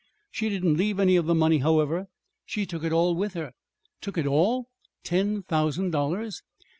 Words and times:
"She 0.31 0.49
didn't 0.49 0.77
leave 0.77 0.99
any 0.99 1.15
of 1.15 1.27
the 1.27 1.35
money, 1.35 1.59
however. 1.59 2.07
She 2.43 2.65
took 2.65 2.83
it 2.83 2.91
all 2.91 3.13
with 3.13 3.35
her." 3.35 3.53
"Took 4.01 4.17
it 4.17 4.25
all 4.25 4.65
ten 5.03 5.43
thousand 5.43 5.91
dollars!" 5.91 6.41